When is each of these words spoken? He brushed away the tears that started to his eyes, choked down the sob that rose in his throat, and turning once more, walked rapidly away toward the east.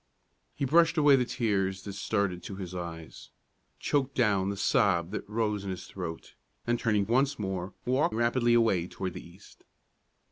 He 0.55 0.65
brushed 0.65 0.97
away 0.97 1.15
the 1.15 1.25
tears 1.25 1.83
that 1.83 1.93
started 1.93 2.41
to 2.41 2.55
his 2.55 2.73
eyes, 2.73 3.29
choked 3.77 4.15
down 4.15 4.49
the 4.49 4.57
sob 4.57 5.11
that 5.11 5.29
rose 5.29 5.63
in 5.63 5.69
his 5.69 5.85
throat, 5.85 6.33
and 6.65 6.79
turning 6.79 7.05
once 7.05 7.37
more, 7.37 7.75
walked 7.85 8.15
rapidly 8.15 8.55
away 8.55 8.87
toward 8.87 9.13
the 9.13 9.23
east. 9.23 9.63